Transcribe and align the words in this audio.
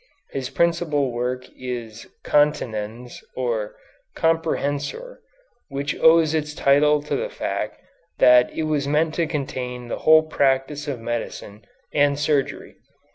His 0.31 0.49
principal 0.49 1.11
work 1.11 1.45
is 1.55 2.07
"Continens," 2.23 3.23
or 3.35 3.75
"Comprehensor," 4.15 5.19
which 5.69 5.95
owes 5.99 6.33
its 6.33 6.55
title 6.55 7.03
to 7.03 7.15
the 7.15 7.29
fact 7.29 7.79
that 8.17 8.49
it 8.51 8.63
was 8.63 8.87
meant 8.87 9.13
to 9.13 9.27
contain 9.27 9.89
the 9.89 9.99
whole 9.99 10.23
practice 10.23 10.87
of 10.87 10.99
medicine 10.99 11.65
and 11.93 12.17
surgery. 12.17 12.77